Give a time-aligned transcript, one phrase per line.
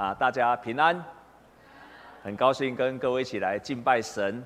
[0.00, 1.04] 啊，大家平安，
[2.22, 4.42] 很高兴跟各位一起来敬拜神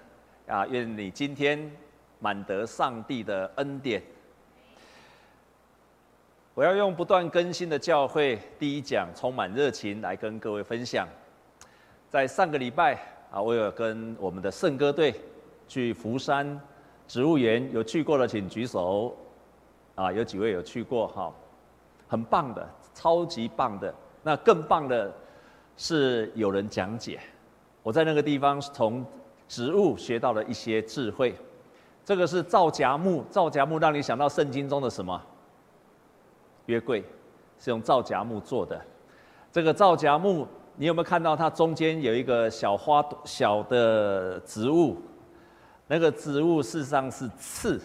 [0.48, 0.66] 啊！
[0.66, 1.70] 愿你今天
[2.18, 4.02] 满得上帝的恩典。
[6.54, 11.06] 我要用不断更新的教会第一讲，充满热情来跟各位分享。
[12.08, 12.98] 在上个礼拜
[13.30, 15.14] 啊，我有跟我们的圣歌队
[15.68, 16.60] 去福山
[17.06, 19.16] 植物园，有去过的请举手。
[19.94, 21.32] 啊，有几位有去过哈？
[22.08, 23.94] 很棒的，超级棒的。
[24.20, 25.14] 那更棒的。
[25.76, 27.18] 是有人讲解，
[27.82, 29.04] 我在那个地方从
[29.48, 31.34] 植物学到了一些智慧。
[32.04, 35.20] 这个是皂荚木，皂荚木让你想到圣经中的什么？
[36.66, 37.04] 约柜
[37.58, 38.80] 是用皂荚木做的。
[39.50, 44.96] 这个皂荚木，你有没有看到它中间有一个小花朵小的植物？
[45.86, 47.80] 那个植物事实上是刺，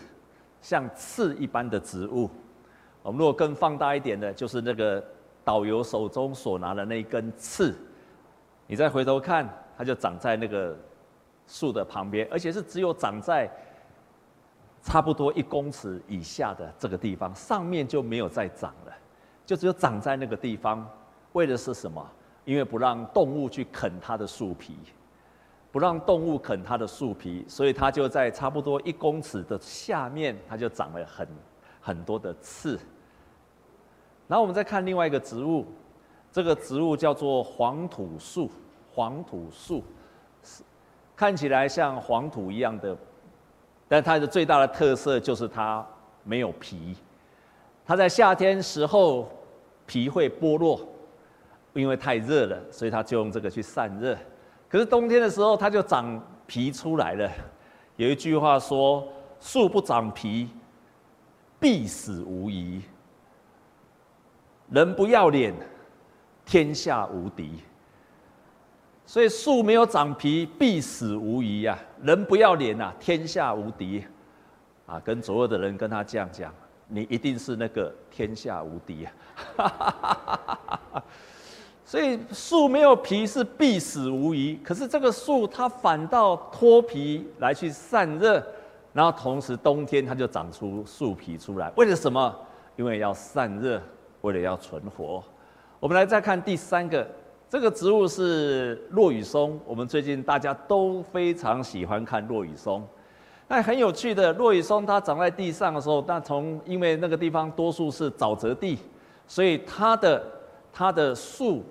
[0.62, 2.30] 像刺一般的植物。
[3.02, 5.04] 我们如果更放大一点的，就是那个。
[5.44, 7.76] 导游手中所拿的那一根刺，
[8.68, 10.78] 你再回头看，它就长在那个
[11.48, 13.50] 树的旁边，而且是只有长在
[14.82, 18.94] 差不多一公尺以下的这个地方，上面就没有再长了，
[19.46, 20.88] 就只有长在那个地方。
[21.34, 22.04] 为的是什么？
[22.46, 24.78] 因为不让动物去啃它的树皮，
[25.72, 31.28] 不让动物啃它的树皮，所以它就在差不多一公尺的下面，它就长了很
[31.80, 32.80] 很多的刺。
[34.30, 35.66] 然后我们再看另外一个植物，
[36.32, 38.48] 这个植物叫做黄土树。
[38.94, 39.84] 黄土树
[40.44, 40.62] 是
[41.16, 42.96] 看起来像黄土一样的，
[43.88, 45.84] 但它的最大的特色就是它
[46.24, 46.96] 没有皮。
[47.86, 49.32] 它在夏天时候
[49.88, 50.80] 皮会剥落，
[51.74, 54.16] 因为太热了，所以它就用这个去散热。
[54.68, 57.32] 可是冬天的时候，它就长皮出来了。
[57.96, 59.08] 有一句话说
[59.42, 60.50] ：“树不长皮，
[61.60, 62.80] 必死无疑。”
[64.72, 65.54] 人不要脸，
[66.46, 67.60] 天下无敌。
[69.06, 71.78] 所以树没有长皮，必死无疑呀！
[72.04, 74.04] 人不要脸呐，天下无敌。
[74.86, 76.54] 啊，跟左右的人跟他这样讲，
[76.88, 79.08] 你一定是那个天下无敌
[79.58, 81.04] 啊！
[81.86, 88.44] 所以树没有皮是必死无疑，可是这个树它反倒脱皮来去散热，
[88.94, 92.36] 然后同时冬天它就长出树皮出来，为了什么？
[92.76, 93.82] 因为要散热。
[94.22, 95.24] 为了要存活，
[95.80, 97.08] 我们来再看第三个，
[97.50, 99.60] 这个植物是落羽松。
[99.66, 102.86] 我们最近大家都非常喜欢看落羽松。
[103.48, 108.78] 那很有趣的，落羽松它长在地上的时候，那从因为那个地方多数是沼泽地，
[109.26, 110.24] 所以它的
[110.72, 111.64] 它的树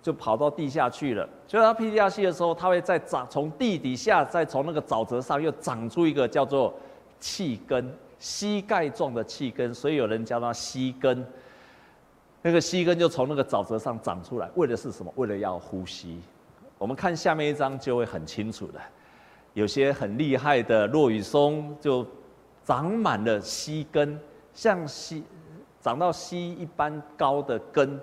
[0.00, 1.28] 就跑到地下去了。
[1.46, 6.72] 所以它劈下去的时候，它会再长，从地底下再从那个沼泽上又长出一个叫做
[7.20, 11.26] 气根，膝盖状的气根，所以有人叫它膝根。
[12.40, 15.12] 那个膝根就从那个沼泽上长出来，为的是什么？
[15.16, 16.20] 为了要呼吸。
[16.78, 18.80] 我们看下面一张就会很清楚的。
[19.54, 22.06] 有些很厉害的落羽松就
[22.64, 24.18] 长满了膝根，
[24.54, 25.24] 像膝
[25.80, 28.00] 长到膝一般高的根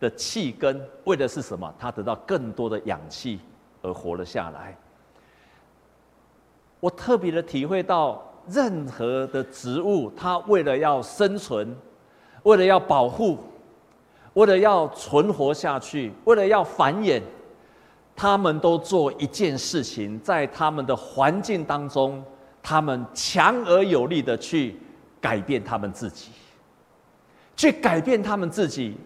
[0.00, 1.72] 的气根，为的是什么？
[1.78, 3.38] 它得到更多的氧气
[3.82, 4.74] 而活了下来。
[6.80, 11.76] 我特别的体会到，任何的植物，它为了要生存，
[12.44, 13.38] 为了要保护。
[14.34, 17.22] 为了要存活下去，为了要繁衍，
[18.14, 22.22] 他们都做一件事情，在他们的环境当中，
[22.62, 24.76] 他们强而有力的去
[25.20, 26.30] 改变他们自己，
[27.56, 28.96] 去改变他们自己，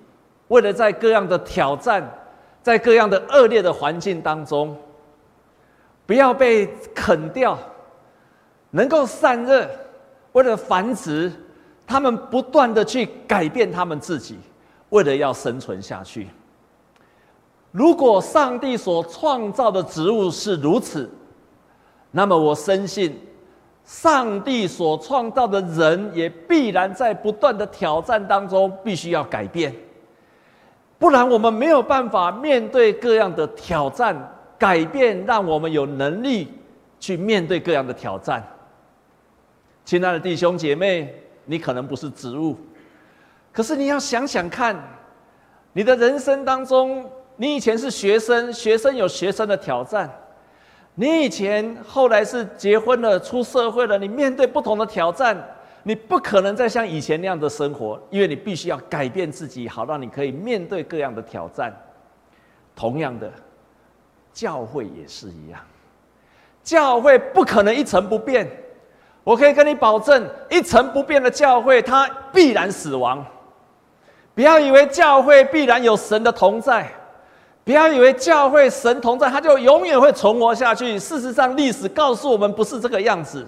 [0.49, 2.07] 为了在各样的挑战，
[2.63, 4.77] 在各样的恶劣的环境当中，
[6.07, 7.59] 不要被啃掉，
[8.71, 9.69] 能够散热，
[10.33, 11.31] 为了繁殖，
[11.87, 14.39] 他们不断的去改变他们自己。
[14.91, 16.29] 为了要生存下去，
[17.73, 21.11] 如果上帝所创造的植物是如此，
[22.11, 23.19] 那么我深信，
[23.85, 29.75] 上帝所创造的人也必然在不断的挑战当中必须要改变，
[30.99, 34.17] 不然我们没有办法面对各样的挑战，
[34.59, 36.49] 改变让我们有能力
[36.99, 38.43] 去面对各样的挑战。
[39.85, 41.15] 亲爱的弟兄姐妹，
[41.45, 42.57] 你可能不是植物。
[43.59, 44.77] 可是你要想想看，
[45.73, 50.09] 你的人生当中，你以前是学生，学生有学生的挑战；
[50.95, 55.37] 你以前后来是结婚了，出社会了，你面对不同的挑战，
[55.83, 61.77] 你不可能再像以前那样的生活，因为你必须要改变自己，好让你可以面对各样的挑战。
[62.77, 63.29] 同样的，
[64.33, 65.61] 教会也是一样，
[66.63, 68.49] 教会不可能一成不变。
[69.25, 73.27] 我可以跟你保证，一成不变的教会，它必然死亡。
[74.39, 76.89] 不要以为教会必然有神的同在，
[77.65, 80.97] 不要以为教会神同在，他就永远会存活下去。
[80.97, 83.45] 事实上，历史告诉我们不是这个样子。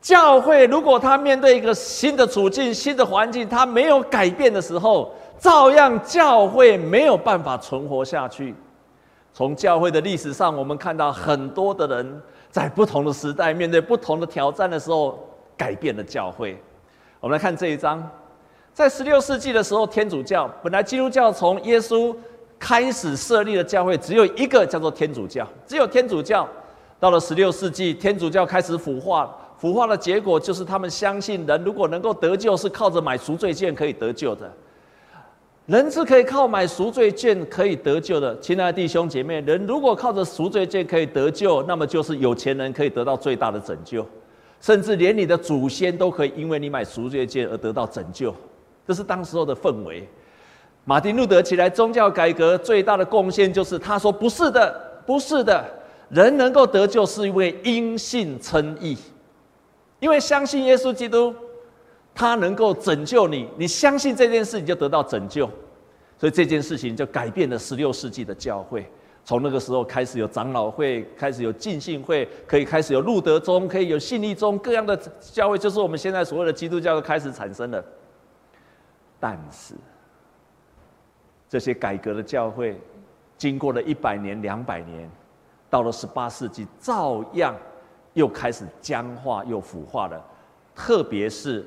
[0.00, 8.52] 教会如果他面对一个新的处境、新的环境，他没有改变的时候，照样教会没有办法存活下去。
[9.32, 15.24] 从教会的历史上，我们看到很多的人在不同的时代面对不同的挑战的时候，
[15.56, 16.60] 改变了教会。
[17.20, 18.10] 我们来看这一章，
[18.72, 22.14] 在十六世纪的时候，天主教本来基督教从耶稣
[22.58, 26.48] 开始设立的教会只有一个，叫做天主教，只有天主教。
[26.98, 34.50] 到了十六世纪，天主教开始腐化，腐化的结果就是他们相信人如果能够得救，是靠着买赎罪券可以得救的。
[35.64, 44.04] 人是可以靠买赎罪券可以得救的，亲爱的弟兄姐妹，人如果靠着赎罪券可以得救，那么就是有钱人可以得到最大的拯救，
[44.60, 48.34] 甚至连你的祖先都可以因为你买赎罪券而得到拯救，
[48.90, 50.04] 这是当时候的氛围。
[50.84, 54.74] 马丁路德起来宗教改革最大的贡献就是他说：“不是的，
[55.06, 55.64] 不是的，
[56.08, 58.98] 人能够得救是因为因信称义，
[60.00, 61.32] 因为相信耶稣基督。”
[62.12, 65.48] 他能够拯救你，你相信这件事，你就得到拯救。
[66.18, 68.84] 所以这件事情就改变了十六世纪的教会。
[69.24, 77.82] 从那个时候开始有长老会，开始有浸信会，可以开始有路德宗，可以有信义宗，各样的教会，就是我们现在所谓的基督教，就开始产生了。
[79.20, 79.74] 但是
[81.48, 82.80] 这些改革的教会，
[83.38, 85.08] 经过了一百年、两百年，
[85.68, 87.54] 到了十八世纪，照样
[88.14, 90.24] 又开始僵化又腐化了，
[90.74, 91.64] 特别是。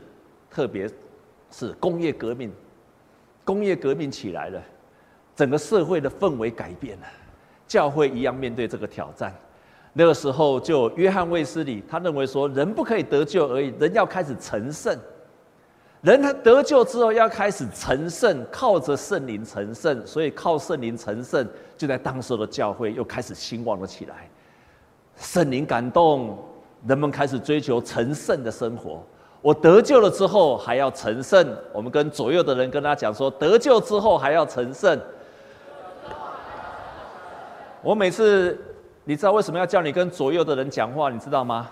[0.55, 0.87] 特别
[1.49, 2.53] 是工业革命，
[3.43, 4.61] 工业革命起来了，
[5.35, 7.07] 整个社会的氛围改变了，
[7.65, 9.33] 教会一样面对这个挑战。
[9.93, 14.95] 那个时候，就约翰卫斯理，他认为说，人不可以得救而已，人要开始成圣。
[16.03, 21.47] 人他得救之后要开始成圣，靠着圣灵成圣，所以靠圣灵成圣，
[21.77, 24.29] 就在当时的教会又开始兴旺了起来。
[25.15, 26.37] 圣灵感动，
[26.85, 29.01] 人们开始追求成圣的生活。
[29.41, 34.99] 我得救了之后还要成圣，我们跟左右的人跟他讲说，得救之后还要成圣。
[37.81, 38.59] 我每次，
[39.05, 41.09] 你知道为什么要叫你跟左右的人讲话？
[41.09, 41.69] 你知道吗？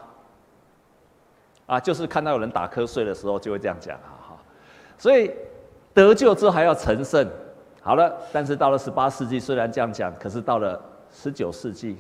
[1.72, 4.38] 啊，就是看到有人打瞌睡的时候就会这样讲，哈哈。
[4.98, 5.32] 所以
[5.94, 7.26] 得救之后还要成圣。
[7.82, 10.78] 好了，但是到了十八世纪，虽然这样讲，可是到了
[11.10, 11.96] 十九世纪，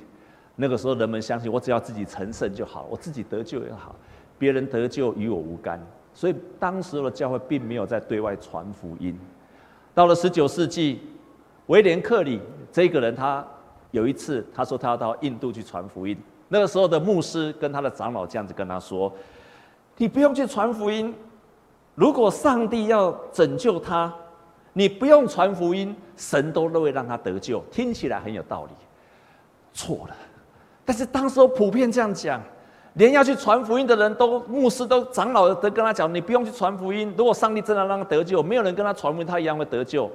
[0.57, 3.95] 那个时候人们相信，我只要自己成圣就好，我自己得救也好。
[4.37, 5.81] 别人得救与我无干，
[6.13, 9.17] 所以当时的教会并没有在对外传福音。
[9.93, 11.01] 到了十九世纪，
[11.67, 12.41] 威廉克里
[12.73, 13.47] 这个人，他
[13.91, 16.17] 有一次他说他要到印度去传福音。
[16.49, 19.09] 那个时候的牧师跟他的长老这样子跟他说
[20.01, 21.13] ：“你不用去传福音，
[21.93, 24.11] 如果上帝要拯救他，
[24.73, 28.71] 你不用传福音，神都会让他得救。”听起来很有道理，
[29.75, 30.15] 错了。
[30.83, 32.41] 但是当时候普遍这样讲。
[32.95, 37.13] 连要去传福音的人都，牧师都、长老都跟他讲：“你不用去传福音。
[37.15, 40.11] 如果上帝真的让他得救，没有人跟他传福音，他一样会得救。”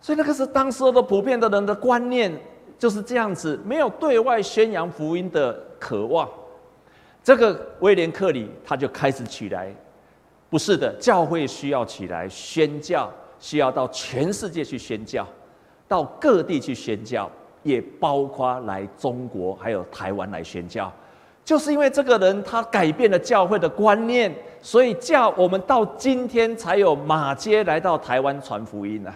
[0.00, 2.36] 所以那个是当时候的普遍的人的观念
[2.76, 6.28] 就是这样子，没有对外宣扬福音的渴望。
[7.22, 9.72] 这个威廉克里他就开始起来，
[10.50, 15.26] 不是的，教会需要起来宣教，需要到全世界去宣教，
[15.86, 17.30] 到各地去宣教，
[17.62, 20.92] 也包括来中国还有台湾来宣教。
[21.44, 29.12] 就是因为这个人，他改变了教会的观念，所以叫我们到今天才有马街来到台湾传福音啊，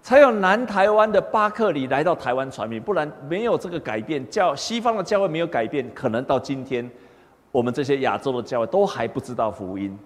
[0.00, 6.88] 才有南台湾的巴克里来到台湾传福音，不然没有这个改变，教西方的教会没有改变，可能到今天
[7.50, 9.98] 我们这些亚洲的教会都还不知道福音。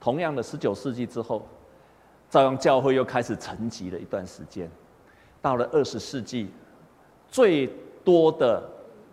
[0.00, 1.46] 同样的，十九世纪之后，
[2.28, 4.70] 照样教会又开始沉寂了一段时间，
[5.42, 6.48] 到了二十世纪，
[7.28, 7.66] 最
[8.04, 8.62] 多的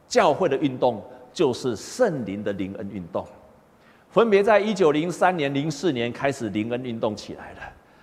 [0.08, 1.03] 教会的运动。
[1.34, 3.24] 就是圣灵的灵恩运动，
[4.10, 7.60] 分别在一九零三年、零四年开始灵恩运动起来了。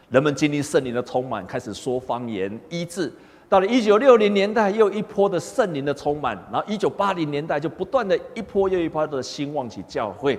[0.09, 3.13] 人们经历圣灵的充满，开始说方言、医治。
[3.55, 6.37] 到了一九六零年代，又一波的圣灵的充满。
[6.51, 10.37] 然后一九八零年代就不断的一波又一波的兴旺起教会，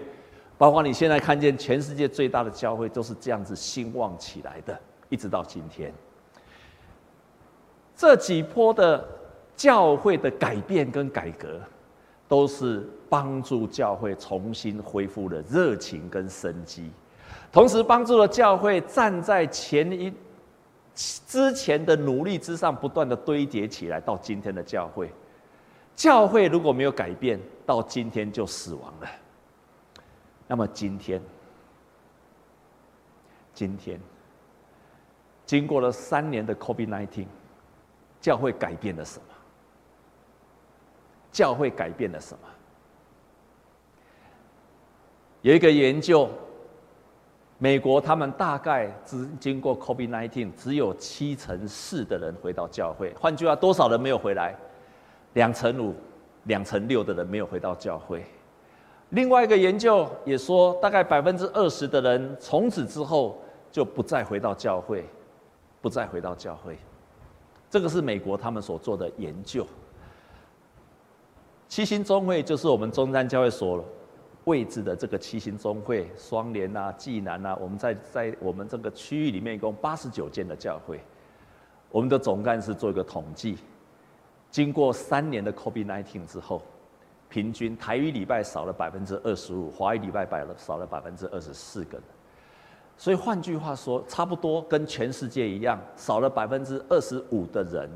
[0.57, 5.93] 包括你现在看见全世界最大的教会都是这样子兴旺起来的，一直到今天。
[7.95, 9.07] 这几波的
[9.55, 11.61] 教会的改变跟改革。
[12.27, 16.89] 都是帮助教会重新恢复了热情跟生机，
[17.51, 20.11] 同时帮助了教会站在前一
[20.95, 25.11] 之前的努力之上，不断的堆叠起来，到今天的教会。
[25.95, 29.07] 教会如果没有改变，到今天就死亡了。
[30.47, 31.21] 那么今天，
[33.53, 33.99] 今天
[35.45, 37.25] 经过了三年的 COVID-19，
[38.21, 39.25] 教会改变了什么？
[41.31, 42.47] 教会改变了什么？
[45.41, 46.29] 有一个研究，
[47.57, 53.13] 美国他们大概只经过 COVID-19，只有七成四的人回到教会。
[53.13, 54.53] 换句话，多少人没有回来？
[55.33, 55.93] 两成五、
[56.43, 58.25] 两成六的人没有回到教会。
[59.09, 65.05] 另外一个研究也说，大概百分之二十的人从此之后就不再回到教会，
[65.81, 66.77] 不再回到教会。
[67.69, 69.65] 这个是美国他们所做的研究。
[71.67, 73.83] 七星中会就是我们中山教会所
[74.45, 80.99] 位置的这个七星中会，双联啊、济南啊，我们在在我们这个区域里面一共八十九间的教会。
[81.91, 83.57] 我们的总干事做一个统计，
[84.51, 86.61] 经过三年的 COVID-19 之后，
[87.29, 91.99] 平均台语礼拜少了百分之二十五，华语礼拜百了少了百分之二十四个。
[92.97, 97.89] 所以换句话说，差不多跟全世界一样，少了百分之二十五的人，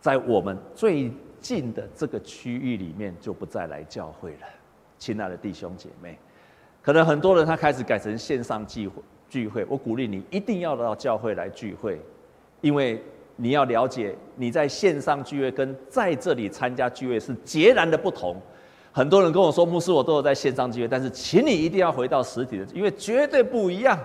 [0.00, 4.46] 在我们最近的这个区域里面就不再来教会了。
[5.00, 6.16] 亲爱的弟兄姐妹，
[6.82, 11.98] 可能很多人他开始改成线上聚会聚会，我鼓励你一定要到教会来聚会，
[12.60, 13.02] 因为
[13.36, 18.36] 你要了解你在线上聚会跟在这里参加聚会是截然的不同。
[18.92, 23.98] 很多人跟我说，牧师，我都有在线上聚会，但是请你一定要回到实体的，因为绝对不一样。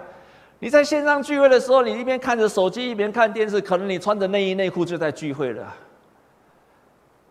[0.60, 5.76] 你在线上聚会的时候，你一边看着手机，一边看电视，可能你穿着内衣内裤就在聚会了。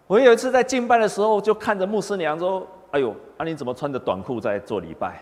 [0.06, 5.21] 我有一次在敬拜的时候，就看着牧师娘说：“哎呦，啊你怎么穿着短裤在做礼拜，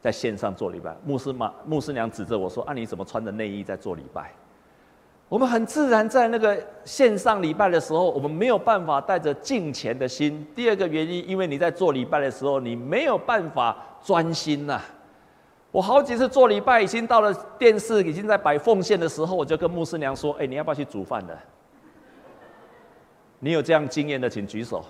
[0.00, 4.30] 在线上做礼拜？”牧师妈、牧师娘指着我说：“啊你怎么穿着内衣在做礼拜？”
[5.28, 10.46] 我们很自然在那个线上礼拜的时候，我们没有办法带着敬虔的心。
[10.54, 14.80] 第二个原因，因为你在做礼拜的时候，你没有办法专心呐。
[15.72, 21.36] 我好几次做礼拜，已经到了电视已经在摆奉献的时候，我就跟牧师娘说：“哎，你要不要去煮饭的？
[23.40, 24.84] 你有这样经验的，请举手，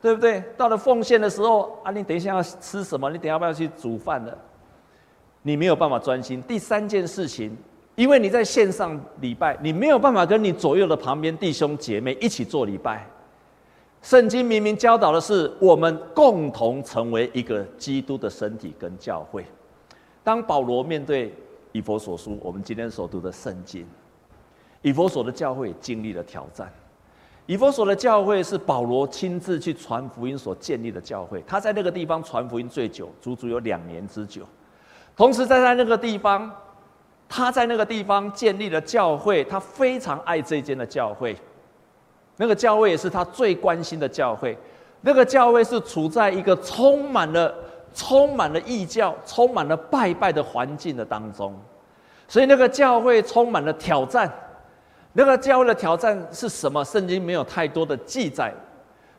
[0.00, 0.42] 对不对？
[0.56, 3.10] 到了奉献的时候啊，你等一下要吃什么？
[3.10, 4.36] 你等一下要不要去煮饭的？
[5.42, 6.42] 你没有办法专心。
[6.42, 7.56] 第三件事情。
[7.96, 13.06] 因为你在线上礼拜，你没有办法跟你左右的旁边弟兄姐妹一起做礼拜。
[14.02, 19.46] 圣经明明教导的是，我们共同成为一个基督的身体跟教会。
[20.22, 21.34] 当保罗面对
[21.72, 23.86] 以弗所书，我们今天所读的圣经，
[24.82, 26.70] 以弗所的教会经历了挑战。
[27.46, 34.42] 以弗所的教会是保罗亲自去传福音所建立的教会，他在那个地方传福音最久，足足有两年之久。
[35.16, 36.50] 同时在在那个地方。
[37.28, 41.36] 他在那个地方建立了教会，他非常爱这间的教会，
[42.36, 44.56] 那个教会也是他最关心的教会。
[45.00, 47.52] 那个教会是处在一个充满了、
[47.92, 51.52] 充满了异教、充满了拜拜的环境的当中，
[52.28, 54.32] 所以那个教会充满了挑战。
[55.18, 56.84] 那个教会的挑战是什么？
[56.84, 58.52] 圣经没有太多的记载。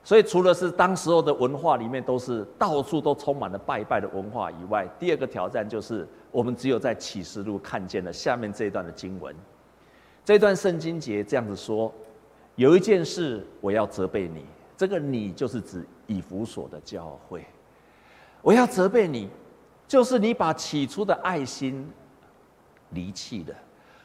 [0.04, 9.36] 所以，除了是当时候的文化里面都是到处都充满了拜拜的文化以外，第二个挑战就是我们只有在启示录看见了下面这一段的经文。
[10.24, 11.92] 这段圣经节这样子说：
[12.56, 14.46] 有一件事我要责备你，
[14.77, 17.44] 这个你就是指以弗所的教会。
[18.44, 19.27] 我要责备你，
[19.88, 21.89] 就是你把起初的爱心
[22.92, 23.56] 离弃了，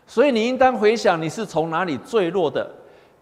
[0.07, 2.71] 所以你应当回想你是从哪里坠落的，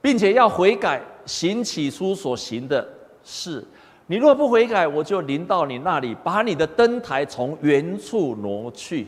[0.01, 1.01] 并且要悔改。
[1.27, 2.85] 行起初所行的
[3.23, 3.65] 事，
[4.07, 9.07] 你若不悔改，我就临到你那里，把你的灯台从原处挪去。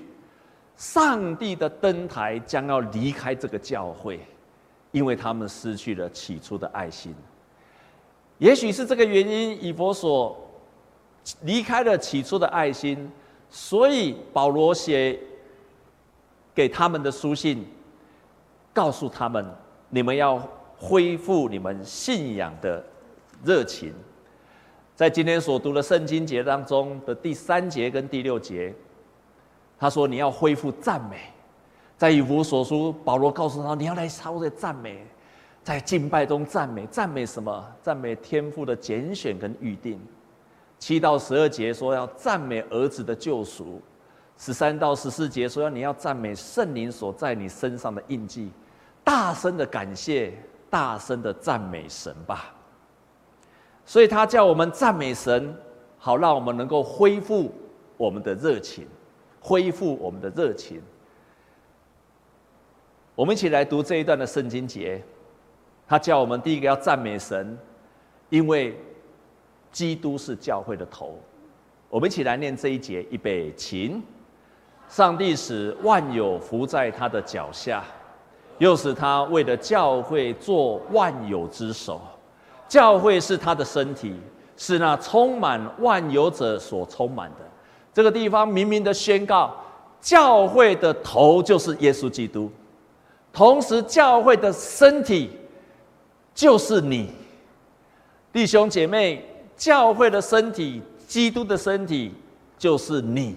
[0.76, 4.20] 上帝的灯台将要离开这个教会，
[4.92, 7.12] 因为他们失去了起初的爱心。
[8.38, 10.38] 也许是这个原因，以弗所
[11.40, 13.10] 离开了起初的爱心，
[13.50, 15.18] 所以保罗写
[16.54, 17.66] 给他们的书信，
[18.73, 19.44] 告诉他们：
[19.88, 20.42] 你们要。
[20.85, 22.85] 恢复你们信仰的
[23.44, 23.94] 热情，
[24.97, 28.75] 在今天所读的圣经节当中的第三节跟第六节，
[29.78, 31.18] 他说：“你要恢复赞美。”
[31.97, 35.06] 在以弗所书，保罗告诉他：“你要来操着赞美，
[35.62, 37.64] 在敬拜中赞美，赞美什么？
[37.80, 40.00] 赞美天父的拣选跟预定。”
[40.80, 43.80] 七到十二节说要赞美儿子的救赎，
[44.42, 48.50] 十三到十四节说要你要赞美圣灵所在你身上的印记，
[49.04, 50.34] 大声的感谢。
[50.68, 52.46] 大声的赞美神吧，
[53.84, 55.54] 所以他叫我们赞美神，
[55.99, 57.52] 好让我们能够恢复
[57.99, 58.87] 我们的热情，
[59.38, 60.80] 恢复我们的热情。
[63.14, 65.04] 我们一起来读这一段的圣经节，
[65.87, 67.54] 他叫我们第一个要赞美神，
[68.30, 68.75] 因为
[69.70, 71.18] 基督是教会的头。
[71.90, 74.02] 我们一起来念这一节，预备，请。
[74.92, 77.82] 上帝使万有伏在他的脚下。
[78.58, 81.99] 又使他为了教会做万有之首。
[82.68, 84.14] 教会是他的身体，
[84.54, 87.37] 是那充满万有者所充满的。
[87.94, 89.56] 这个地方明明的宣告，
[89.99, 92.52] 教会的头就是耶稣基督，
[93.32, 95.30] 同时教会的身体
[96.34, 97.11] 就是你，
[98.30, 99.25] 弟兄姐妹，
[99.56, 102.12] 教会的身体，基督的身体
[102.58, 103.34] 就是你，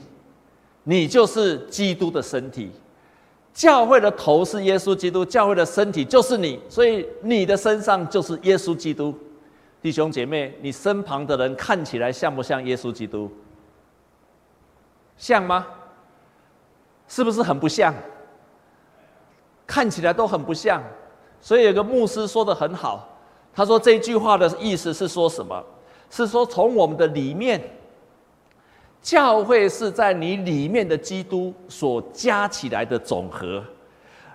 [0.85, 2.71] 你就是基督的身体。
[3.53, 9.17] 教会的头是耶稣基督，教会的身体就是你，所以你的身上就是耶稣基督。
[9.81, 13.31] 弟兄姐妹，你身旁的人看起来像不像耶稣基督？
[15.17, 15.65] 像吗？
[17.07, 17.93] 是不是很不像？
[19.65, 20.83] 看起来都很不像。
[21.39, 23.07] 所以有个牧师说的很好，
[23.53, 25.63] 他说这句话的意思是说什么？
[26.09, 27.61] 是说从我们的里面。
[29.05, 33.63] 教会是在你里面的基督所加起来的总和，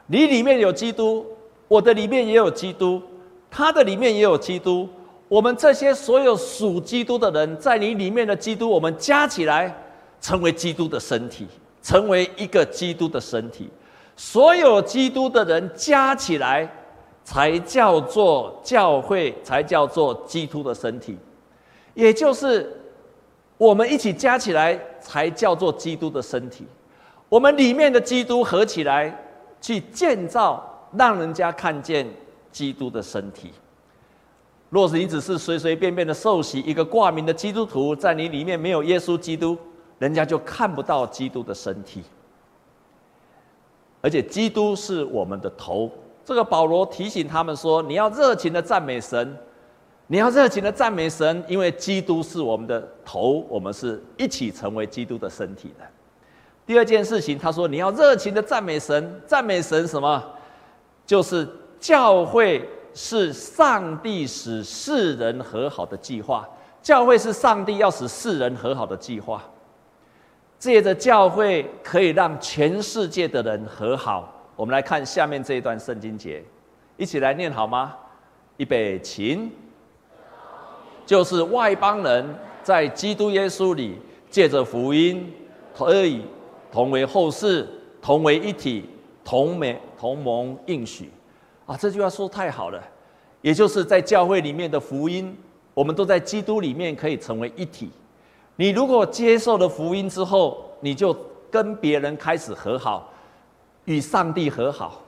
[0.06, 1.26] 你里面有基督，
[1.66, 3.02] 我的里面也有基督，
[3.50, 4.88] 他的里面也有基督。
[5.26, 9.76] 我们这些所有属基督的人，在你里面的基督，我们加起来
[10.20, 11.48] 成为基督的身体，
[11.82, 13.68] 成为一个基督的身体。
[14.14, 16.72] 所有基督的人加起来，
[17.24, 21.18] 才叫做教会，才叫做基督的身体，
[21.94, 22.76] 也就是。
[23.60, 26.64] 我们一起加起来才叫做基督的身体。
[27.28, 29.14] 我们里面的基督合起来
[29.60, 32.08] 去建造，让人家看见
[32.50, 33.52] 基督的身体。
[34.70, 39.58] 若是你只是随随便便的受洗一个挂名的基督徒，在你里面没有耶稣基督，
[39.98, 42.02] 人家就看不到基督的身体。
[44.00, 45.90] 而且基督是我们的头。
[46.24, 49.36] 这个保罗提醒他们说：你要热情的赞美神。
[50.12, 55.86] 你要热情的赞美神，因为基督是我们的头，我们是一起成为基督的身体的。
[56.66, 60.20] 第二件事情，他说你要热情的赞美神，赞美神什么？
[61.06, 61.48] 就是
[61.78, 66.44] 教会是上帝使世人和好的计划，
[66.82, 69.40] 教会是上帝要使世人和好的计划。
[70.58, 74.42] 借着教会可以让全世界的人和好。
[74.56, 76.42] 我们来看下面这一段圣经节，
[76.96, 77.94] 一起来念好吗？
[78.56, 79.48] 预备，起。
[81.10, 82.24] 就是外邦人
[82.62, 83.98] 在基督耶稣里
[84.30, 85.28] 借着福音，
[85.76, 86.22] 可以
[86.70, 87.68] 同为后世，
[88.00, 88.88] 同为一体，
[89.24, 91.10] 同美同盟应许。
[91.66, 92.80] 啊，这句话说太好了。
[93.42, 95.36] 也就是在教会里面的福音，
[95.74, 97.90] 我们都在基督里面可以成为一体。
[98.54, 101.12] 你如果接受了福音之后，你就
[101.50, 103.12] 跟别人开始和好，
[103.84, 105.02] 与上帝和好，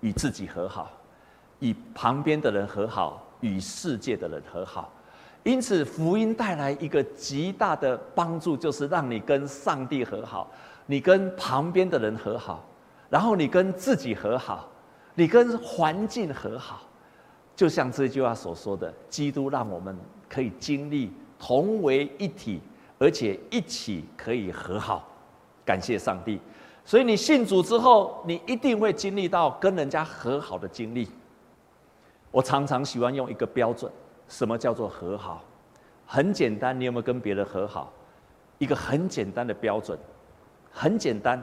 [0.00, 0.90] 与自己和好，
[1.60, 4.92] 与旁边的人和好，与世界的人和好。
[5.44, 10.50] 因此，福音带来一个极大的帮助，就是让你跟上帝和好，
[10.86, 12.64] 你跟旁边的人和好，
[13.10, 14.68] 然后你跟自己和好，
[15.14, 16.82] 你跟环境和好。
[17.56, 19.96] 就像这句话所说的，基督让我们
[20.28, 22.60] 可以经历同为一体，
[22.98, 25.08] 而且一起可以和好。
[25.64, 26.40] 感谢上帝！
[26.84, 31.08] 所以你信主之后，你一定会经历到跟人家和好的经历。
[32.30, 33.90] 我常常喜欢用一个标准。
[34.32, 35.44] 什么叫做和好？
[36.06, 37.92] 很简单，你有没有跟别人和好？
[38.56, 39.98] 一个很简单的标准，
[40.70, 41.42] 很简单，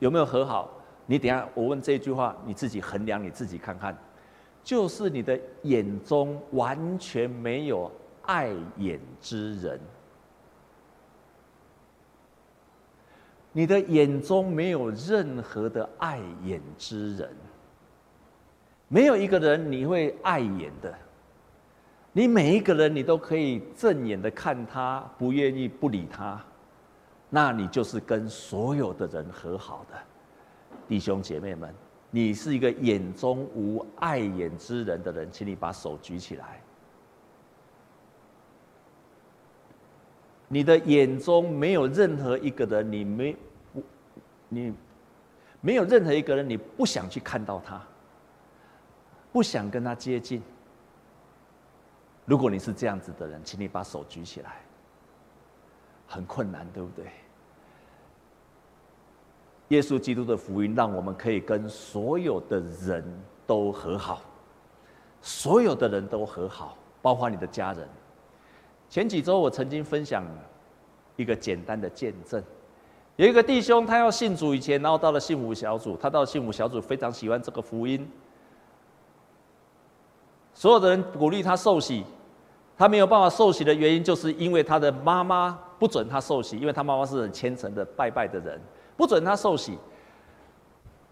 [0.00, 0.70] 有没有和好？
[1.06, 3.96] 你等下我问这句话，你自己衡量，你自己看看，
[4.62, 7.90] 就是你的眼中完全没有
[8.26, 9.80] 碍眼之人，
[13.50, 17.34] 你的眼中没有任何的碍眼之人，
[18.88, 20.94] 没有一个人你会碍眼的。
[22.16, 26.42] 你每一个人，你都可以正眼的看他，不愿意不理他，
[27.28, 29.98] 那你就是跟所有的人和好的
[30.88, 31.74] 弟兄姐妹们。
[32.10, 36.58] 你是一个眼中无碍眼之人的人，请你把手举起来。
[40.48, 43.36] 你的眼中没有任何一个人，你没，
[44.48, 44.72] 你
[45.60, 47.78] 没有任何一个人，你不想去看到他，
[49.30, 50.40] 不想跟他接近。
[52.26, 54.56] 如果你是这样子的人，请你把手举起来。
[56.08, 57.06] 很困难，对不对？
[59.68, 63.04] 耶稣基督的福音让我们可以跟所有的人
[63.44, 64.20] 都和好，
[65.20, 67.88] 所有的人都和好，包括你的家人。
[68.88, 70.24] 前几周我曾经分享
[71.16, 72.40] 一个简单的见证，
[73.16, 78.08] 有一个弟兄他要信主以前，然后到了信福小组，他到信福小组非常喜欢这个福音，
[80.54, 82.04] 所有的人鼓励他受洗。
[82.76, 88.60] 他没有办法受洗的原因，就是因为他的妈妈不准他受洗，因为他妈妈是很虔诚的拜拜的人，
[88.96, 89.78] 不准他受洗。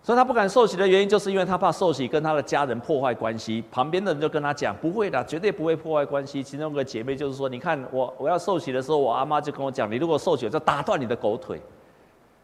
[0.03, 3.64] 所以他不敢受洗的原因，就是因为他怕受洗跟他的家人破坏关系。
[3.70, 11.59] 旁边的人就跟他讲：“不会的，绝对不会破坏关系。”其中一个姐妹就是说：“你看我，我要受洗的时候，我阿妈就跟我讲，你如果受洗，就打断你的狗腿。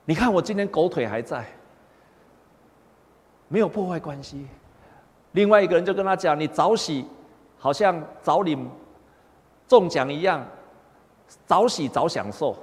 [0.06, 1.44] 你看我今天狗腿还在，
[3.48, 4.46] 没有破坏关系。”
[5.32, 7.04] 另外一个人就跟他讲：“你早洗，
[7.58, 8.66] 好像早领
[9.70, 10.44] 中奖一样，
[11.46, 12.56] 早洗早享受，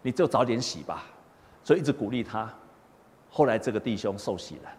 [0.00, 1.04] 你就早点洗吧。”
[1.62, 2.50] 所以一直鼓励他。
[3.28, 4.70] 后来这个弟兄受洗了，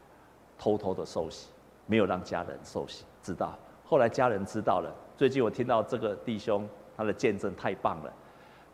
[0.57, 1.49] 偷偷的受洗，
[1.85, 3.55] 没有让家人受洗知道。
[3.85, 4.91] 后来家人知道了。
[5.15, 6.67] 最近我听到这个弟兄
[6.97, 8.11] 他的见证太棒了，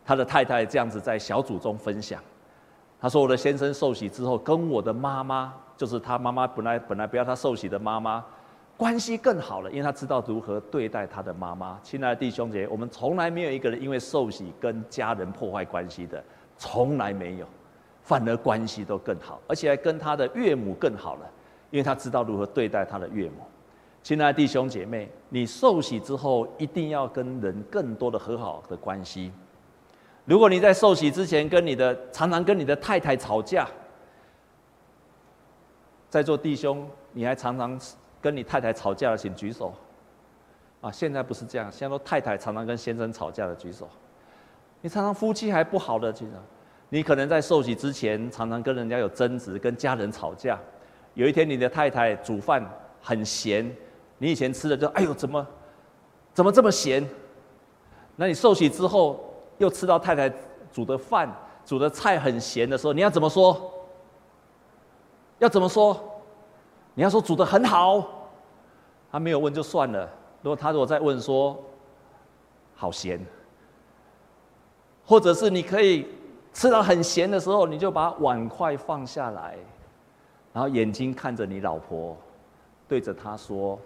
[0.05, 2.23] 他的太太这样子在小组中分享，
[3.01, 8.23] 他说：“我的先生受洗之后，跟我的妈妈，就是他妈妈本来本来不要他受洗的妈妈，
[8.81, 16.23] 关系更好了，因为他知道如何对待他的妈妈。”亲爱的弟兄姐，我们从来没有一个人因为受洗跟家人破坏关系的，
[16.57, 17.45] 从来没有。
[18.01, 21.31] 反而关系都更好，而且还跟他的岳母更好了，
[21.69, 23.43] 因为他知道如何对待他的岳母。
[24.01, 29.31] 亲爱的弟兄姐妹，你受洗之后一定要跟人更多的和好的关系。
[30.25, 33.67] 如果你在受洗之前跟你的常常跟你的太太吵架，
[36.09, 37.79] 在座弟兄，你还常常
[38.21, 39.73] 跟你太太吵架的，请举手。
[40.81, 43.87] 啊，现在不是这样，现在都太太常常跟先生吵架的举手。
[44.81, 46.31] 你常常夫妻还不好的举手。
[46.89, 50.59] 你可能在受洗之前，常常跟人家有争执，跟家人吵架。
[51.13, 52.61] 有一天，你的太太煮饭
[53.01, 53.73] 很咸，
[54.17, 55.47] 你以前吃的就哎呦，怎么
[56.33, 57.07] 怎么这么咸？
[58.15, 59.23] 那你受洗之后，
[59.57, 60.29] 又吃到太太
[60.73, 63.71] 煮的饭、煮的菜很咸的时候，你要怎么说？
[65.39, 66.10] 要怎么说？
[67.01, 68.29] 你要说煮的很好。
[69.11, 70.07] 他没有问就算了，
[70.43, 71.59] 如果他如果再问说
[72.75, 73.19] 好咸，
[75.03, 76.07] 或者是你可以。
[76.53, 79.57] 吃到很咸的时候，你就把碗筷放下来，
[80.51, 82.17] 然后眼睛看着你老婆，
[82.89, 83.79] 对着她说：“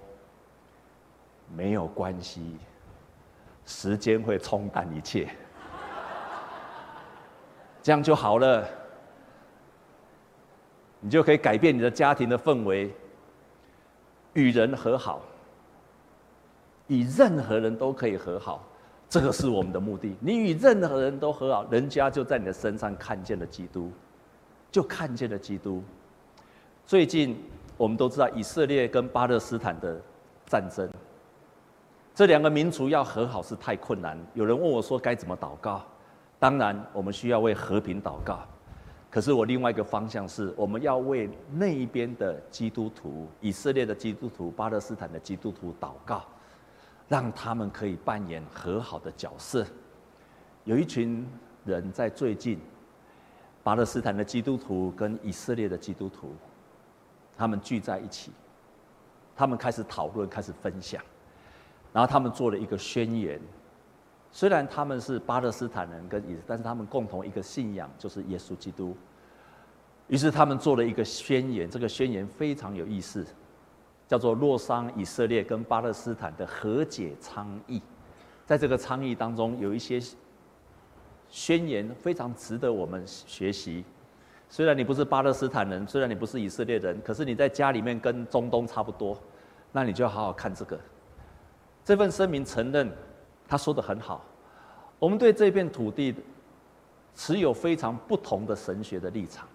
[1.55, 2.57] 没有关系，
[3.65, 5.29] 时间会冲淡一切，
[7.83, 8.67] 这样就好了。
[10.99, 12.91] 你就可以改变你的家庭的氛围，
[14.35, 15.21] 与人和好，
[16.87, 18.63] 与任何人都可以和好。”
[19.07, 20.15] 这个是我们的目的。
[20.19, 23.91] 你与任何人都和好，人家就在你的身上看见了基督，
[24.71, 25.83] 就看见了基督。
[26.85, 27.37] 最近
[27.77, 30.01] 我们都知道以色列跟巴勒斯坦的
[30.47, 30.89] 战争，
[32.13, 34.19] 这两个民族要和好是太困难。
[34.33, 35.83] 有人问我说该怎么祷告？
[36.39, 38.45] 当然，我们需要为和平祷告。
[39.15, 46.25] 可是我另外一个方向是，我们要为那一边的基督徒，以色列的基督徒、巴勒斯坦的基督徒祷告。
[47.07, 49.65] 让他们可以扮演和好的角色。
[50.65, 51.25] 有一群
[51.63, 52.59] 人在最近，
[53.63, 56.33] 巴勒斯坦的基督徒跟以色列的基督徒，
[57.37, 58.31] 他们聚在一起，
[59.33, 61.01] 他们开始讨论，开始分享，
[61.93, 63.39] 然后他们做了一个宣言。
[64.35, 68.93] 虽然他们是巴勒斯坦人跟以，但是他们共同一个信仰就是耶稣基督。
[70.09, 73.25] 于是他们做了一个宣言，这个宣言非常有意思。
[74.09, 77.81] 叫做洛桑以色列跟巴勒斯坦的和解倡议，
[78.45, 80.01] 在这个倡议当中有一些
[81.29, 83.85] 宣言非常值得我们学习。
[84.49, 89.17] 虽然你不是巴勒斯坦人，虽然你不是以色列人，可是你在家里面跟中东差不多，
[89.71, 90.77] 那你就好好看这个。
[91.85, 92.91] 这份声明承认，
[93.47, 94.23] 他说的很好，
[94.99, 96.13] 我们对这片土地
[97.15, 99.47] 持有非常不同的神学的立场。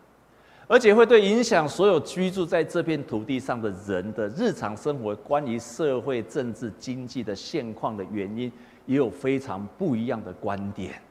[0.67, 8.53] 而且会对影响所有居住在这片土地上的人的日常生活，关于社会、政治、经济的现况的原因，
[8.87, 11.03] 也有非常不一样的观点。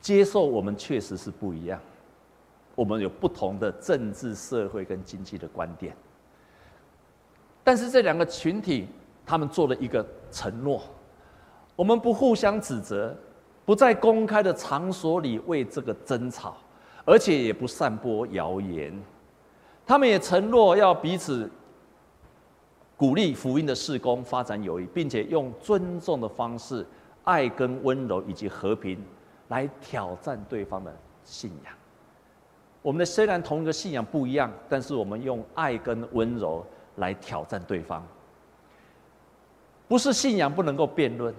[0.00, 1.80] 接受我们确实是不一样，
[2.76, 5.92] 我们有不同的政治、社会跟经济的观点。
[7.64, 8.86] 但是这两个群体，
[9.30, 10.82] 他们做了一个承诺：
[11.76, 13.16] 我们不互相指责。
[13.64, 16.56] 不在公开的场所里为这个争吵，
[17.04, 18.92] 而且也不散播谣言。
[19.86, 21.48] 他们也承诺要彼此
[22.96, 26.84] 鼓励福音的事工，发展友谊，并且用尊重的方式、
[27.22, 29.00] 爱跟温柔以及和平
[29.46, 31.72] 来挑战对方的信仰。
[32.82, 36.66] 我们的虽然同一个信仰不一样，但是我们用爱跟温柔
[36.96, 38.04] 来挑战对方。
[39.90, 41.34] 不是信仰不能够辩论。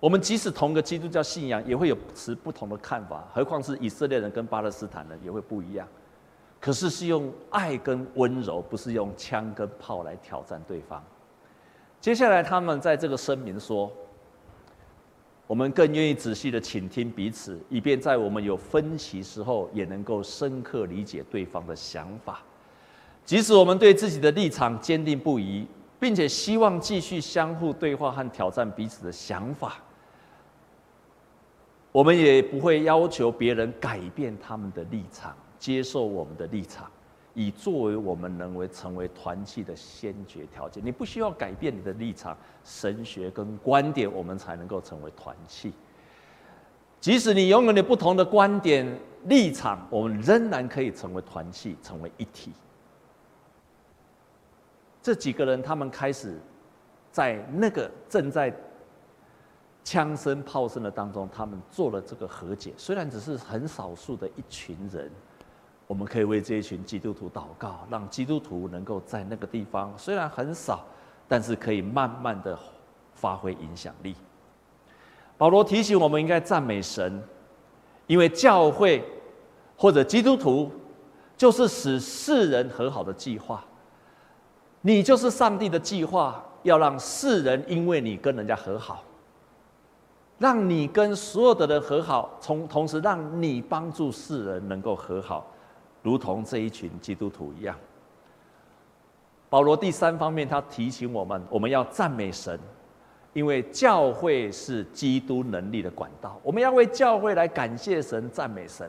[0.00, 5.86] 我们即使同个基督教信仰，也会有持不同的看法，何况是以色列人跟巴勒斯坦人也会不一样。
[6.58, 11.00] 可是是用爱跟温柔，不是用枪跟炮来挑战对方。
[12.00, 13.88] 接下来他们在这个声明说：
[15.46, 22.42] 我们更愿意仔细的倾听彼此，以便在我们有分歧时候，也能够深刻理解对方的想法。
[23.24, 25.64] 即使我们对自己的立场坚定不移，
[25.98, 29.76] 并且希望继续相互对话和挑战彼此的想法，
[31.92, 36.90] 我们也不会要求别人改变他们的立场，接受我们的立场。
[37.38, 45.70] 以作为我们能为成为团契的先决条件，你不需要改变你的立场、神学跟观点，我们才能够成为团契。
[46.98, 48.86] 即使你拥有你不同的观点
[49.24, 52.52] 立场，我们仍然可以成为团契，成为一体。
[55.06, 56.36] 这几个人，他们开始
[57.12, 58.52] 在那个正在
[59.84, 65.08] 枪声炮声的当中，他们做了这个和解，虽然只是很少数的一群人。
[65.86, 70.84] 我们可以为这一群基督徒祷告，让基督徒能够在那个地方，虽然很少，
[71.28, 72.58] 但是可以慢慢的
[73.14, 74.16] 发挥影响力。
[75.38, 77.22] 保罗提醒我们应该赞美神，
[78.08, 79.04] 因为教会
[79.76, 80.68] 或者基督徒
[81.36, 83.64] 就是使世人和好的计划。
[84.86, 89.02] 你就是上帝的计划，要让世人因为你跟人家和好，
[90.38, 95.44] 让你跟所有的人和好，从同时让你帮助世人能够和好。
[96.04, 97.74] 如同这一群基督徒一样，
[99.50, 102.56] 保罗第三方面，他提醒我们，我们要赞美神，
[103.32, 106.40] 因为教会是基督能力的管道。
[106.44, 108.88] 我们要为教会来感谢神、赞美神，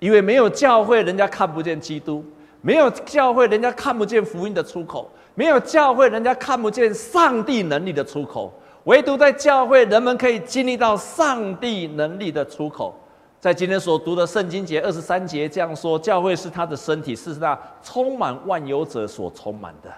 [0.00, 2.20] 因为没有教会，人家看不见基督；
[2.62, 8.52] 没有教会，人家看不见福音的出口；没有教会，人家看不见上帝能力的出口。
[8.84, 12.94] 唯独在教会，人们可以经历到上帝能力的出口。
[13.38, 19.90] 在今天所读的圣经节二十三节这样说：教会是他的身体，是那充满万有者所充满的。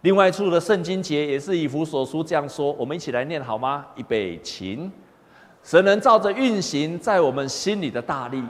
[0.00, 3.86] 另外一处的圣经节也是以弗所书这样说，我们一起来念好吗？
[3.94, 4.90] 预备，起。
[5.62, 8.42] 神能照着运行在我们心里的大力，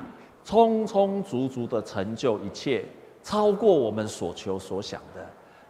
[0.44, 2.87] 充充足足的成就一切，
[3.22, 4.98] 超过我们所求所想。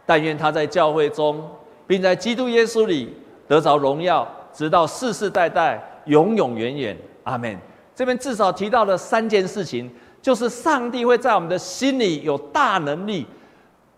[0.05, 1.41] 但愿他在教会中，
[1.87, 3.15] 并在基督耶稣里
[3.47, 6.97] 得着荣耀，直到世世代代，永永远远。
[7.23, 7.57] 阿门。
[7.95, 9.89] 这边至少提到了三件事情，
[10.21, 13.25] 就是上帝会在我们的心里有大能力，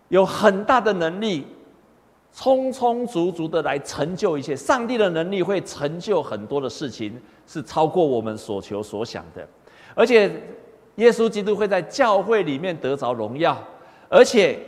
[0.10, 1.48] 有很大的能力，
[2.34, 4.56] 充充足足的来成就一切。
[4.56, 9.48] 上帝的能力会成就很多的事情，是超过我们所求所想的。
[9.96, 10.30] 而且，
[10.96, 13.58] 耶稣基督会在教会里面得着荣耀，
[14.10, 14.60] 而且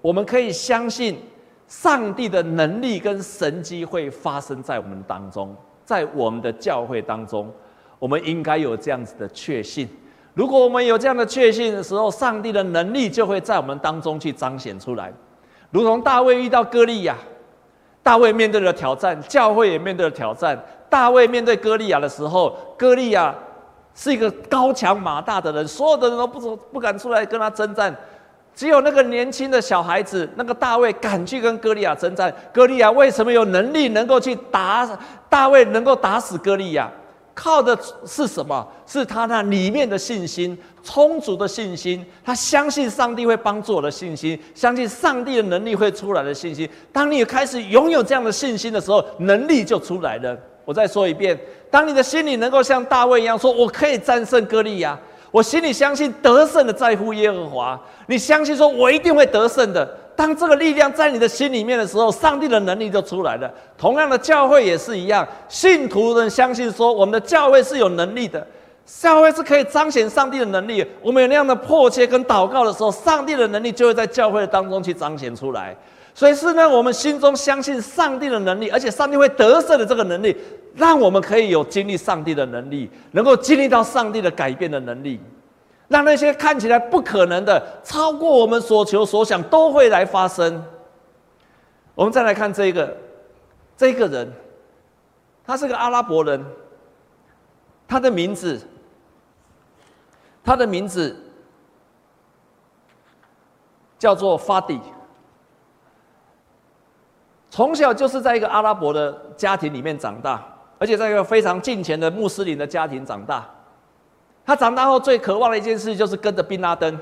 [0.00, 1.18] 我们可以相信，
[1.66, 5.54] 上帝的能力跟神迹会发生在我们当中，
[5.84, 7.52] 在我们的教会当中。
[7.98, 9.88] 我们应该有这样子的确信。
[10.34, 15.10] 如果我们有这样的确信的时候，上帝的能力就会在我们当中去彰显出来。
[15.70, 17.16] 如同大卫遇到歌利亚，
[18.02, 20.62] 大卫面对了挑战，教会也面对了挑战。
[20.90, 23.34] 大卫面对歌利亚的时候，歌利亚
[23.94, 27.96] 是一个高强马大的人，所有的人都不不敢出来跟他征战，
[28.56, 32.34] 只有那个年轻的小孩子，那个大卫敢去跟歌利亚征战。
[32.54, 34.88] 歌利亚为什么有能力能够去打？
[35.28, 36.90] 大卫能够打死歌利亚？
[37.34, 38.66] 靠的是什么？
[38.86, 42.02] 是他那里面的信心，充足的信心。
[42.24, 46.66] 他相信上帝会帮助我的信心，相信上帝的能力会出来的信心。
[46.90, 50.34] 当你开始拥有这样的信心的时候，能力就出来了。
[50.64, 51.38] 我再说一遍：
[51.70, 54.98] 当你的心里能够像大卫一样说：“我可以战胜歌利亚。”
[55.30, 57.78] 我心里相信得胜的在乎耶和华。
[58.06, 59.86] 你相信说：“我一定会得胜的。”
[60.16, 63.52] 当这个力量在你的心里面的时候，上帝的能力就出来了。
[63.76, 68.46] 同样的，教会也是一样，信徒们相信说，我们的教会是有能力的，
[68.86, 70.82] 教会是可以彰显上帝的能力。
[71.02, 75.76] 我们有那样的迫切跟祷告的时候，上帝的能力就会在教会当中去彰显出来。
[76.16, 80.34] 所以是呢，我们心中相信上帝的能力，而且上帝会得胜的这个能力，
[80.74, 85.20] 让我们可以有经历上帝的能力，能够经历到上帝的改变的能力。
[85.88, 90.64] 让那些看起来不可能的，超过我们所求所想，都会来发生。
[91.94, 92.96] 我们再来看这个，
[93.76, 94.32] 这个人，
[95.44, 96.42] 他是个阿拉伯人，
[97.86, 98.58] 他的名字，
[100.42, 101.14] 他的名字
[103.98, 104.80] 叫做法蒂。
[107.56, 110.46] 从小就是在一个阿拉伯的家庭里面长大，
[110.78, 113.48] 而且在一个非常近前的穆斯林的家庭长大。
[114.44, 116.98] 他长大后最渴望的一件事，就是跟着宾拉登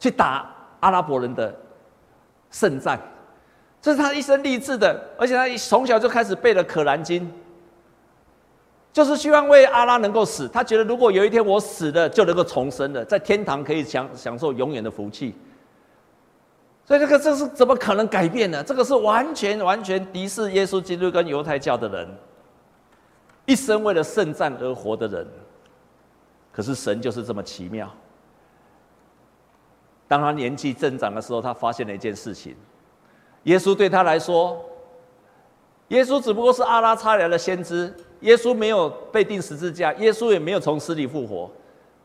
[0.00, 1.54] 去打阿拉伯人的
[2.50, 2.98] 圣战，
[3.80, 5.00] 这是他一生立志的。
[5.16, 7.22] 而且他从小就开始背了《可兰经》，
[8.92, 10.48] 就是希望为阿拉能够死。
[10.48, 15.32] 他觉得如果有一天我死了，就能够重生了，在天堂可以享享受永远的福气。
[16.86, 18.62] 所以这个这是怎么可能改变呢？
[18.62, 22.08] 这个是完全完全敌视耶稣基督跟犹太教的人。
[23.46, 25.26] 一生为了圣战而活的人。
[26.52, 27.90] 可是神就是这么奇妙。
[30.06, 32.54] 当他年纪增长的时候，他发现了一件事情：
[33.42, 34.64] 耶稣对他来说，
[35.88, 41.50] 耶稣只不过是阿拉差来的先知，耶稣没有被钉十字架，耶稣也没有从死里复活，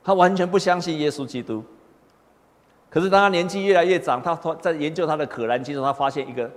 [0.03, 1.63] 他完全不相信耶稣基督。
[2.89, 6.51] 可是当他年纪越来越长，他在研究他的《可兰经》中，他发现一个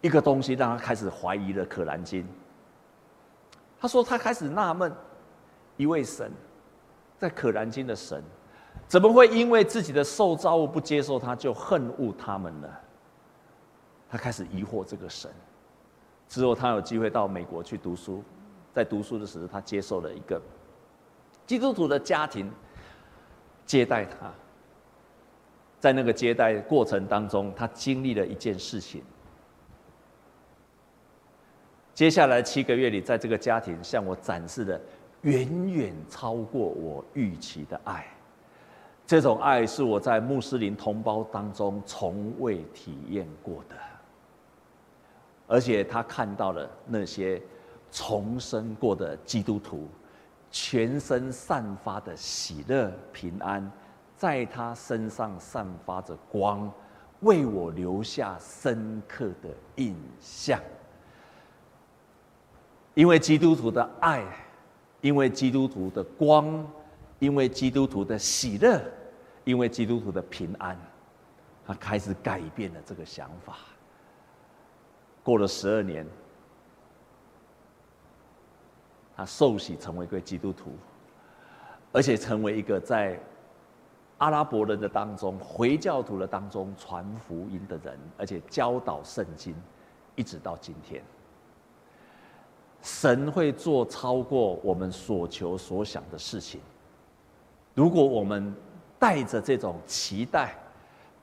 [0.00, 2.22] 一个东西，让他开始怀疑了《可兰经》。
[3.78, 4.92] 他说他开始纳闷，
[5.76, 6.32] 一位神，
[7.16, 8.20] 在《可兰经》的神，
[8.88, 12.68] 怎么会因为自己的受造物不接受他，就恨恶他们呢？
[14.10, 15.30] 他开始疑惑这个神。
[16.28, 18.24] 之后他有机会到美国去读书，
[18.72, 20.42] 在读书的时候，他接受了一个
[21.46, 22.50] 基督徒的家庭
[23.64, 24.32] 接待他。
[25.84, 29.02] 在那个接待过程当中，他经历了一件事情。
[31.92, 34.80] 接下来七个月里，在这个家庭向我展示的
[35.20, 38.06] 远远超过我预期的爱。
[39.06, 43.76] 这种爱是我在穆斯林同胞当中从未体验过的。
[45.46, 47.38] 而且他看到了那些
[47.92, 49.86] 重生过的基督徒，
[50.50, 53.70] 全身散发的喜乐平安。
[54.16, 56.72] 在他身上散发着光，
[57.20, 60.60] 为我留下深刻的印象。
[62.94, 64.24] 因为基督徒的爱，
[65.00, 66.64] 因为基督徒的光，
[67.18, 68.80] 因为基督徒的喜乐，
[69.42, 70.78] 因为基督徒的平安，
[71.66, 73.56] 他开始改变了这个想法。
[75.24, 76.06] 过了十二年，
[79.16, 80.70] 他受洗成为一个基督徒，
[81.92, 83.18] 而且成为一个在。
[84.24, 89.54] 阿拉伯人的当中，回教徒的当中传福音的人，而且教导圣经，
[90.16, 91.04] 一直到今天，
[92.80, 96.58] 神会做超过我们所求所想的事情。
[97.74, 98.54] 如果我们
[98.98, 100.54] 带着这种期待、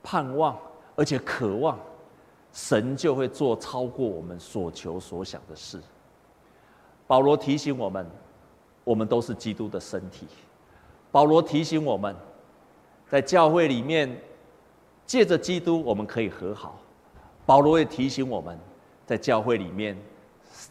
[0.00, 0.56] 盼望，
[0.94, 1.76] 而且渴望，
[2.52, 5.80] 神就会做超过我们所求所想的事。
[7.08, 8.06] 保罗提醒我们，
[8.84, 10.28] 我们都是基督的身体。
[11.10, 12.14] 保罗提醒我们。
[13.12, 14.10] 在教会里面，
[15.04, 16.80] 借着基督，我们可以和好。
[17.44, 18.58] 保罗也提醒我们，
[19.04, 19.94] 在教会里面，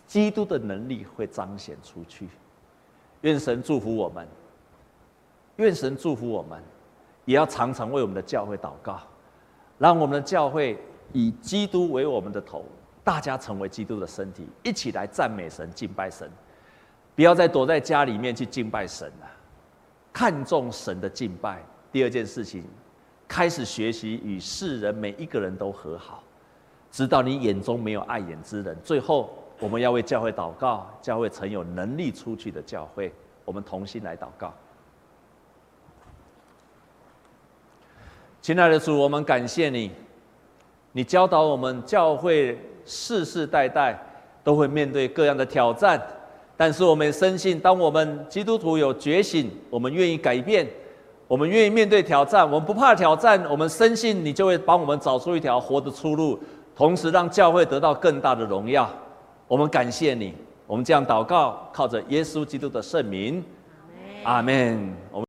[0.07, 2.27] 基督的能力会彰显出去。
[3.21, 4.27] 愿神祝福我们，
[5.57, 6.59] 愿神祝福我们，
[7.25, 8.99] 也要常常为我们的教会祷告，
[9.77, 12.65] 让我们的教会以基督为我们的头，
[13.03, 16.27] 大家成为基督的身体，一起来赞美神、敬拜神。
[17.15, 19.29] 不要再躲在家里面去敬拜神了，
[20.11, 21.61] 看重神的敬拜。
[21.91, 22.63] 第二件事情，
[23.27, 26.23] 开始学习与世人每一个人都和好，
[26.89, 28.77] 直到你眼中没有碍眼之人。
[28.81, 34.53] 最后，我们要为教会祷告，教会曾有能力出去的教会，我们同心来祷告。
[38.41, 39.91] 亲爱的主，我们感谢你，
[40.93, 44.01] 你教导我们教会世世代代
[44.45, 46.01] 都会面对各样的挑战，
[46.55, 50.65] 但是我们深信，当我们基督徒有觉醒，我们愿意改变。
[51.31, 56.37] 我们愿意面对挑战，我们不怕挑战，我们深信你就会帮我们找出一条活的出路，
[56.75, 58.89] 同时让教会得到更大的荣耀。
[59.47, 60.33] 我们感谢你，
[60.67, 63.41] 我们这样祷告，靠着耶稣基督的圣名，
[64.23, 64.93] 阿门。
[65.09, 65.19] 我们。